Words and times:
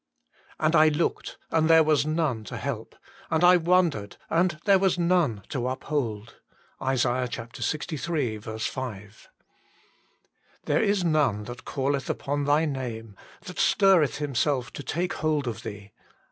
And 0.59 0.75
I 0.75 0.87
looked, 0.87 1.37
and 1.51 1.69
there 1.69 1.83
was 1.83 2.07
none 2.07 2.43
to 2.45 2.57
help; 2.57 2.95
and 3.29 3.43
I 3.43 3.55
wondered, 3.57 4.17
and 4.31 4.59
there 4.65 4.79
was 4.79 4.97
none 4.97 5.43
to 5.49 5.67
uphold." 5.67 6.37
ISA. 6.81 7.09
Ixiii. 7.29 8.39
5. 8.63 9.29
"There 10.65 10.81
is 10.81 11.03
none 11.03 11.43
that 11.43 11.65
calleth 11.65 12.09
upon 12.09 12.45
Thy 12.45 12.65
name, 12.65 13.15
that 13.41 13.59
stirreth 13.59 14.17
himself 14.17 14.73
to 14.73 14.81
take 14.81 15.13
hold 15.13 15.47
of 15.47 15.61
Thee." 15.61 15.91